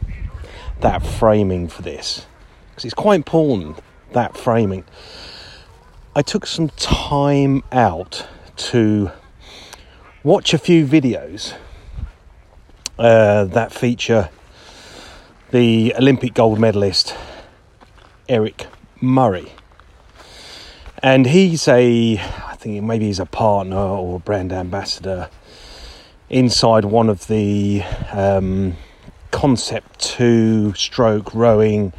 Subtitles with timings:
[0.79, 2.27] that framing for this
[2.71, 3.81] because it's quite important.
[4.13, 4.85] That framing.
[6.15, 9.11] I took some time out to
[10.23, 11.55] watch a few videos
[12.97, 14.31] uh, that feature
[15.53, 17.15] the Olympic gold medalist
[18.27, 18.67] Eric
[19.03, 19.53] Murray.
[21.03, 25.29] And he's a, I think maybe he's a partner or brand ambassador
[26.31, 28.79] inside one of the um,
[29.31, 31.93] Concept 2 stroke rowing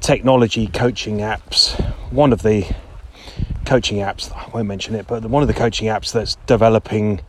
[0.00, 1.80] technology coaching apps.
[2.10, 2.66] One of the
[3.64, 7.20] coaching apps, I won't mention it, but one of the coaching apps that's developing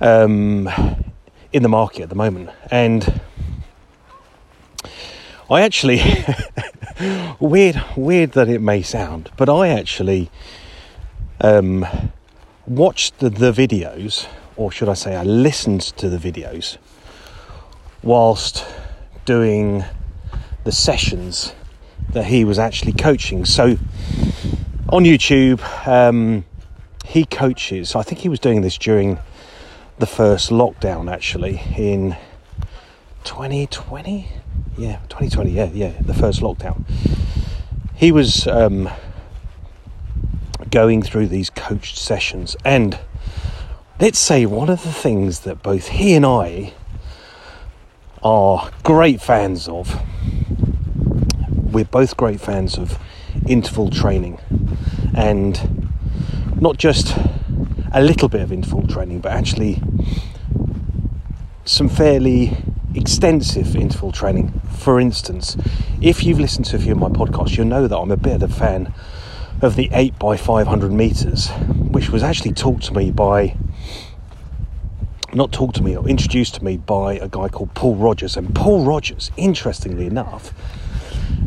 [0.00, 0.68] um,
[1.52, 2.50] in the market at the moment.
[2.72, 3.20] And
[5.48, 6.00] I actually
[7.40, 10.28] weird weird that it may sound, but I actually
[11.40, 11.86] um,
[12.66, 16.78] watched the, the videos, or should I say, I listened to the videos
[18.02, 18.66] whilst
[19.24, 19.84] doing
[20.64, 21.54] the sessions
[22.12, 23.44] that he was actually coaching.
[23.44, 23.76] So
[24.88, 26.44] on YouTube, um,
[27.04, 27.94] he coaches.
[27.94, 29.20] I think he was doing this during
[29.98, 32.16] the first lockdown, actually in
[33.22, 34.28] 2020
[34.76, 36.84] yeah, 2020, yeah, yeah, the first lockdown.
[37.94, 38.90] He was um,
[40.70, 42.98] going through these coached sessions, and
[43.98, 46.74] let's say one of the things that both he and I
[48.22, 50.02] are great fans of,
[51.72, 52.98] we're both great fans of
[53.46, 54.38] interval training,
[55.16, 55.90] and
[56.60, 57.16] not just
[57.92, 59.82] a little bit of interval training, but actually
[61.64, 62.56] some fairly
[62.96, 64.60] extensive interval training.
[64.78, 65.56] For instance,
[66.00, 68.42] if you've listened to a few of my podcasts, you'll know that I'm a bit
[68.42, 68.92] of a fan
[69.62, 71.48] of the 8 by 500 meters,
[71.90, 73.56] which was actually taught to me by,
[75.32, 78.36] not taught to me, or introduced to me by a guy called Paul Rogers.
[78.36, 80.52] And Paul Rogers, interestingly enough,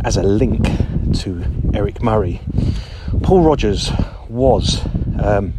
[0.04, 0.66] as a link
[1.20, 2.42] to Eric Murray,
[3.22, 3.92] Paul Rogers
[4.28, 4.82] was
[5.22, 5.54] um,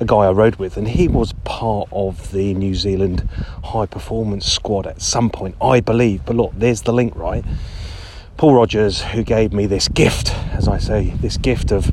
[0.00, 3.28] a guy I rowed with, and he was part of the New Zealand
[3.64, 6.24] high performance squad at some point, I believe.
[6.24, 7.44] But look, there's the link, right?
[8.36, 11.92] Paul Rogers, who gave me this gift, as I say, this gift of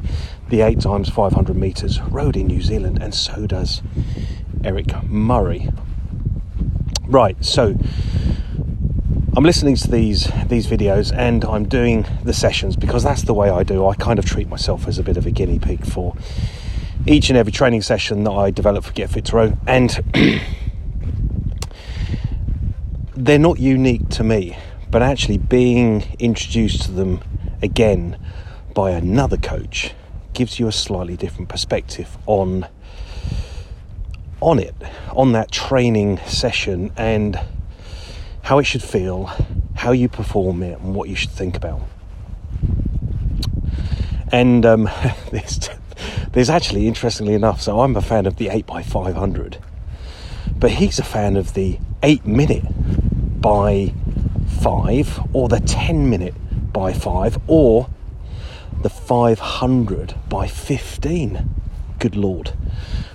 [0.50, 3.82] the 8 times 500 metres, rowed in New Zealand, and so does
[4.64, 5.70] Eric Murray.
[7.08, 7.76] Right, so
[9.36, 13.50] I'm listening to these these videos and I'm doing the sessions because that's the way
[13.50, 13.88] I do.
[13.88, 16.16] I kind of treat myself as a bit of a guinea pig for
[17.06, 19.90] each and every training session that I develop for Get Fit to Row, and
[23.16, 24.58] they're not unique to me,
[24.90, 27.22] but actually being introduced to them
[27.62, 28.18] again
[28.74, 29.94] by another coach
[30.34, 32.68] gives you a slightly different perspective on
[34.42, 34.76] on it,
[35.12, 37.40] on that training session, and
[38.42, 39.32] how it should feel,
[39.76, 41.82] how you perform it, and what you should think about.
[44.34, 44.90] And um,
[45.32, 45.58] there's
[46.34, 49.58] there's actually, interestingly enough, so I'm a fan of the 8x500,
[50.58, 52.64] but he's a fan of the 8 minute
[53.40, 53.94] by
[54.62, 56.34] 5 or the 10 minute
[56.74, 57.88] by 5 or
[58.82, 61.50] the 500 by 15.
[62.00, 62.54] Good Lord,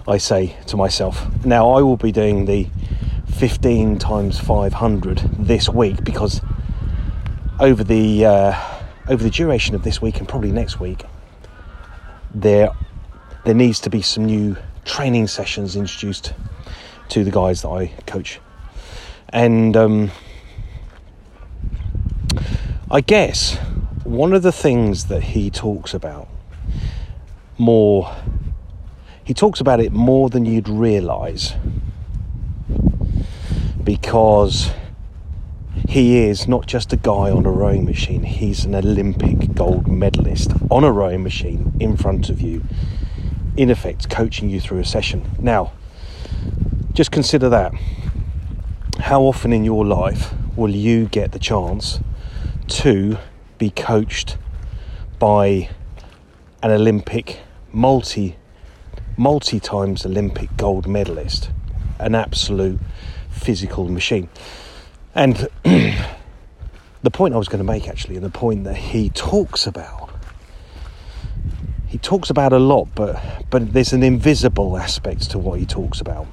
[0.07, 1.27] I say to myself.
[1.45, 2.69] Now, I will be doing the
[3.35, 6.41] 15 times 500 this week because
[7.59, 8.61] over the uh,
[9.09, 11.05] over the duration of this week and probably next week,
[12.33, 12.71] there
[13.49, 14.55] there needs to be some new
[14.85, 16.35] training sessions introduced
[17.09, 18.41] to the guys that I coach.
[19.31, 20.11] And um,
[22.91, 23.55] I guess
[24.05, 26.29] one of the things that he talks about
[27.57, 28.15] more,
[29.25, 31.55] he talks about it more than you'd realize
[33.83, 34.73] because
[35.89, 40.53] he is not just a guy on a rowing machine, he's an Olympic gold medalist
[40.71, 42.63] on a rowing machine in front of you
[43.57, 45.31] in effect coaching you through a session.
[45.39, 45.73] Now,
[46.93, 47.73] just consider that.
[49.01, 52.01] How often in your life will you get the chance
[52.69, 53.19] to
[53.59, 54.37] be coached
[55.19, 55.69] by
[56.63, 57.41] an Olympic
[57.73, 58.37] multi
[59.17, 61.51] multi times Olympic gold medalist,
[61.99, 62.79] an absolute
[63.31, 64.29] physical machine.
[65.15, 69.67] And the point I was going to make actually, and the point that he talks
[69.67, 70.08] about
[71.89, 73.21] he talks about a lot, but
[73.51, 76.27] but there's an invisible aspect to what he talks about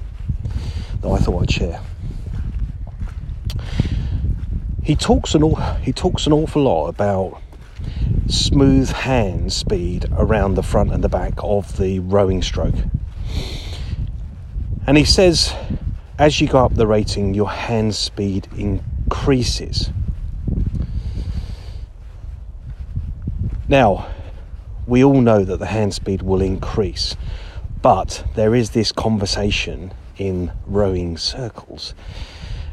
[1.00, 1.80] that I thought I'd share.
[4.86, 5.42] he talks an
[5.82, 7.42] he talks an awful lot about
[8.28, 12.76] smooth hand speed around the front and the back of the rowing stroke.
[14.86, 15.52] And he says
[16.20, 19.90] as you go up the rating, your hand speed increases.
[23.68, 24.06] Now,
[24.86, 27.16] we all know that the hand speed will increase,
[27.82, 31.94] but there is this conversation in rowing circles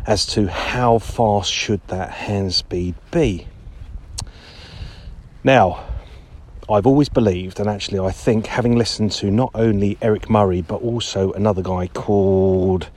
[0.05, 3.47] as to how fast should that hand speed be.
[5.43, 5.83] Now,
[6.69, 10.81] I've always believed, and actually, I think having listened to not only Eric Murray but
[10.81, 12.89] also another guy called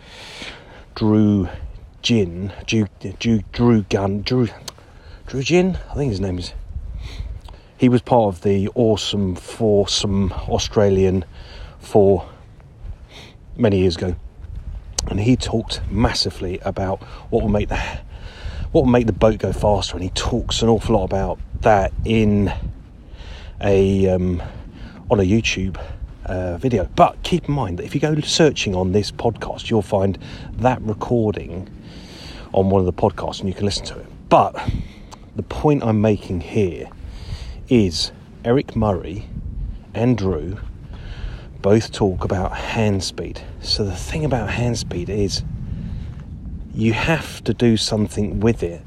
[0.95, 1.49] Drew
[2.03, 2.87] Ginn, Drew,
[3.19, 4.49] Drew, Drew Gunn, Drew,
[5.27, 6.53] Drew Ginn, I think his name is.
[7.78, 11.26] He was part of the Oarsome Foursome Australian
[11.78, 12.26] for
[13.55, 14.17] many years ago,
[15.08, 17.76] and he talked massively about what will make the
[18.73, 21.93] what will make the boat go faster, and he talks an awful lot about that
[22.06, 22.50] in
[23.62, 24.43] a um,
[25.11, 25.79] on a YouTube
[26.25, 26.88] uh, video.
[26.96, 30.19] But keep in mind that if you go searching on this podcast, you'll find
[30.55, 31.69] that recording
[32.55, 34.06] on one of the podcasts, and you can listen to it.
[34.31, 34.58] But
[35.37, 36.88] the point I'm making here
[37.69, 38.13] is
[38.45, 39.29] Eric Murray
[39.93, 40.59] and Drew
[41.63, 43.41] both talk about hand speed.
[43.61, 45.43] So the thing about hand speed is
[46.75, 48.83] you have to do something with it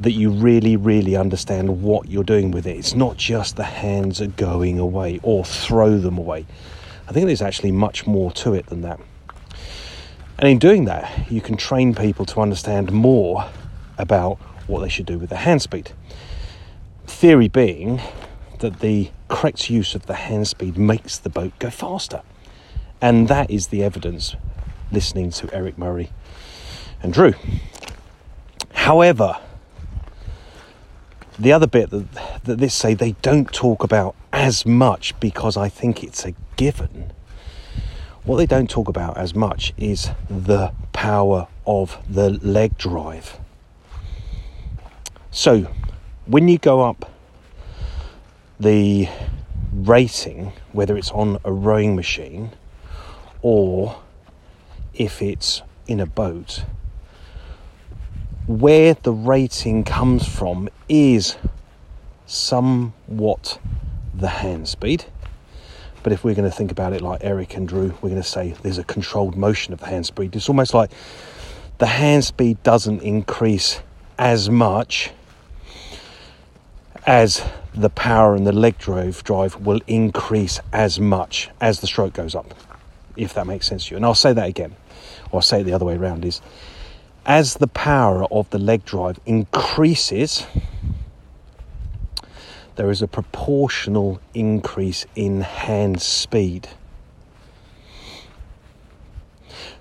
[0.00, 2.76] that you really, really understand what you're doing with it.
[2.76, 6.46] It's not just the hands are going away or throw them away.
[7.08, 9.00] I think there's actually much more to it than that.
[10.38, 13.48] And in doing that, you can train people to understand more
[13.98, 15.92] about what they should do with their hand speed.
[17.20, 18.00] Theory being
[18.60, 22.22] that the correct use of the hand speed makes the boat go faster.
[23.02, 24.36] And that is the evidence
[24.90, 26.12] listening to Eric Murray
[27.02, 27.34] and Drew.
[28.72, 29.36] However,
[31.38, 35.68] the other bit that, that this say they don't talk about as much because I
[35.68, 37.12] think it's a given.
[38.24, 43.38] What they don't talk about as much is the power of the leg drive.
[45.30, 45.68] So,
[46.30, 47.10] when you go up
[48.60, 49.08] the
[49.72, 52.52] rating, whether it's on a rowing machine
[53.42, 54.00] or
[54.94, 56.62] if it's in a boat,
[58.46, 61.36] where the rating comes from is
[62.26, 63.58] somewhat
[64.14, 65.04] the hand speed.
[66.04, 68.22] But if we're going to think about it like Eric and Drew, we're going to
[68.22, 70.36] say there's a controlled motion of the hand speed.
[70.36, 70.92] It's almost like
[71.78, 73.80] the hand speed doesn't increase
[74.16, 75.10] as much
[77.06, 77.42] as
[77.74, 82.34] the power and the leg drive drive will increase as much as the stroke goes
[82.34, 82.54] up,
[83.16, 83.96] if that makes sense to you.
[83.96, 84.76] And I'll say that again,
[85.30, 86.40] or I'll say it the other way around is
[87.26, 90.46] as the power of the leg drive increases,
[92.76, 96.68] there is a proportional increase in hand speed.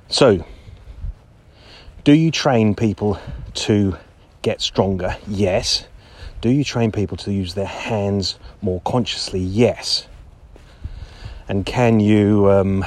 [0.10, 0.46] So,
[2.04, 3.20] do you train people
[3.54, 3.98] to
[4.42, 5.16] get stronger?
[5.28, 5.88] Yes.
[6.42, 9.42] Do you train people to use their hands more consciously?
[9.42, 10.08] Yes.
[11.50, 12.86] And can you um,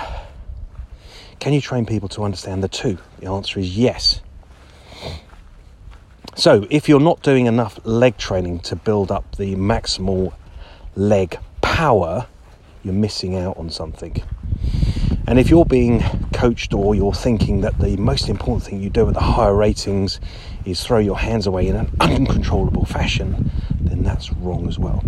[1.38, 2.98] can you train people to understand the two?
[3.18, 4.20] The answer is yes.
[6.34, 10.32] So, if you're not doing enough leg training to build up the maximal
[10.96, 12.26] leg power,
[12.82, 14.22] you're missing out on something.
[15.32, 16.02] And if you're being
[16.34, 20.20] coached or you're thinking that the most important thing you do at the higher ratings
[20.66, 25.02] is throw your hands away in an uncontrollable fashion, then that's wrong as well.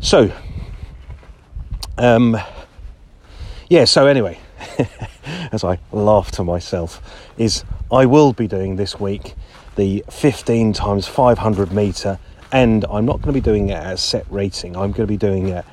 [0.00, 0.30] So,
[1.96, 2.36] um,
[3.70, 4.38] yeah, so anyway,
[5.50, 7.00] as I laugh to myself,
[7.38, 9.34] is I will be doing this week
[9.76, 12.18] the 15 times 500 meter,
[12.52, 14.76] and I'm not going to be doing it as set rating.
[14.76, 15.64] I'm going to be doing a,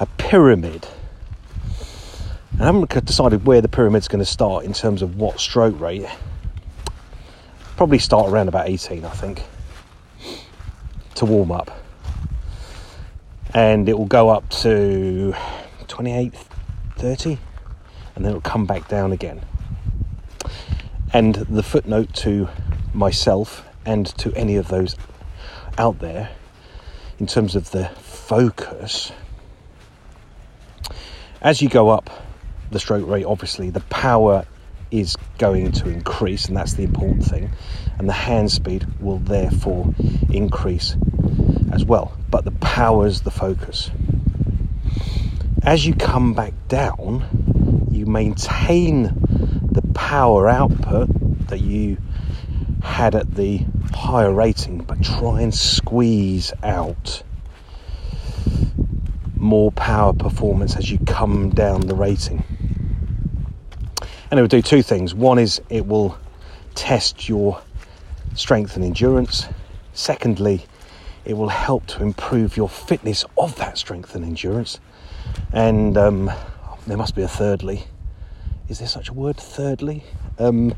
[0.00, 0.86] a pyramid.
[2.60, 6.06] I haven't decided where the pyramid's going to start in terms of what stroke rate.
[7.76, 9.42] Probably start around about 18, I think,
[11.16, 11.70] to warm up.
[13.54, 15.34] And it will go up to
[15.88, 16.34] 28,
[16.98, 17.38] 30,
[18.14, 19.44] and then it'll come back down again.
[21.12, 22.48] And the footnote to
[22.94, 24.94] myself and to any of those
[25.78, 26.30] out there
[27.18, 29.10] in terms of the focus.
[31.40, 32.10] As you go up
[32.72, 34.44] the stroke rate, obviously the power
[34.90, 37.50] is going to increase, and that's the important thing,
[37.98, 39.94] and the hand speed will therefore
[40.30, 40.96] increase
[41.72, 42.16] as well.
[42.30, 43.90] But the power is the focus.
[45.62, 49.04] As you come back down, you maintain
[49.70, 51.08] the power output
[51.48, 51.96] that you
[52.82, 53.64] had at the
[53.94, 57.22] higher rating, but try and squeeze out
[59.36, 62.44] more power performance as you come down the rating.
[64.32, 65.14] And it will do two things.
[65.14, 66.16] One is it will
[66.74, 67.60] test your
[68.34, 69.46] strength and endurance.
[69.92, 70.64] Secondly,
[71.26, 74.80] it will help to improve your fitness of that strength and endurance.
[75.52, 76.30] And um,
[76.86, 77.84] there must be a thirdly.
[78.70, 80.02] Is there such a word, thirdly?
[80.38, 80.74] Um,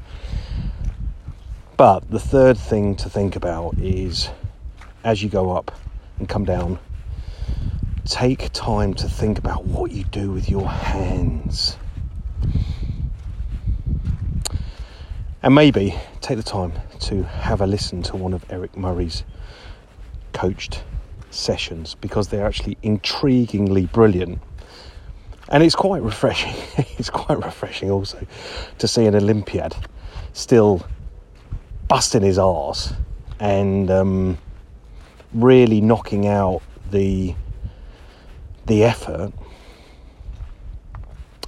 [1.77, 4.31] but the third thing to think about is
[5.05, 5.71] as you go up
[6.19, 6.81] and come down,
[8.05, 11.77] take time to think about what you do with your hands.
[15.45, 19.25] And maybe take the time to have a listen to one of Eric Murray's
[20.33, 20.83] coached
[21.29, 24.41] sessions because they're actually intriguingly brilliant.
[25.51, 26.55] And it's quite refreshing.
[26.97, 28.27] it's quite refreshing also
[28.79, 29.77] to see an Olympiad
[30.33, 30.87] still
[31.89, 32.95] busting his arse
[33.39, 34.39] and um,
[35.35, 37.35] really knocking out the
[38.65, 39.31] the effort,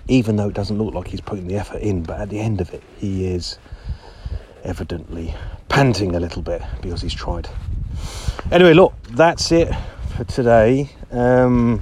[0.06, 2.02] even though it doesn't look like he's putting the effort in.
[2.02, 3.56] But at the end of it, he is
[4.66, 5.34] evidently
[5.68, 7.48] panting a little bit because he's tried.
[8.50, 9.72] Anyway, look, that's it
[10.16, 10.90] for today.
[11.10, 11.80] Um,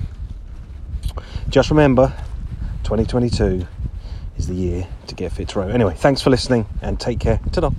[1.48, 2.12] just remember,
[2.84, 3.66] 2022
[4.36, 5.62] is the year to get fit to.
[5.62, 7.40] Anyway, thanks for listening and take care.
[7.52, 7.70] Ta-da.